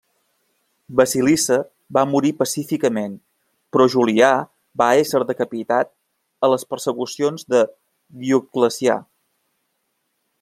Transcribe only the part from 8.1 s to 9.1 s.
Dioclecià.